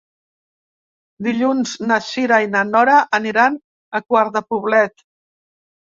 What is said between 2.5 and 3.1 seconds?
na Nora